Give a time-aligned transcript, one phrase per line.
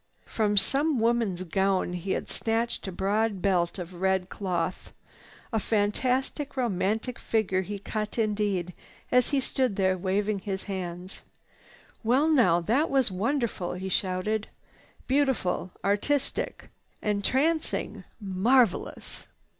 [0.25, 4.91] From some woman's gown he had snatched a broad belt of red cloth.
[5.53, 8.73] A fantastic, romantic figure he cut indeed
[9.11, 11.21] as he stood there waving his hands.
[12.03, 14.47] "Well now, that was wonderful!" he shouted.
[15.05, 15.69] "Beautiful!
[15.85, 16.69] Artistic!
[17.03, 18.03] Entrancing!
[18.19, 19.27] Marvelous!